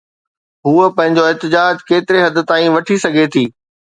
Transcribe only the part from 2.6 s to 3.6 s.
وٺي سگهي ٿي؟